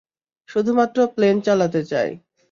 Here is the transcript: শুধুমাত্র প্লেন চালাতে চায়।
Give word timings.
শুধুমাত্র 0.49 0.97
প্লেন 1.15 1.35
চালাতে 1.41 1.81
চায়। 1.85 2.11